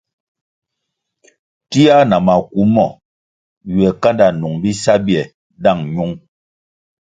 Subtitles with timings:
[1.69, 2.87] Tia na maku mo
[3.73, 5.21] ywe kanda nung bisa bie
[5.63, 6.13] dáng ñung.